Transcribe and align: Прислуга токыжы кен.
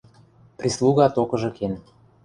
Прислуга 0.57 1.05
токыжы 1.15 1.55
кен. 1.57 1.81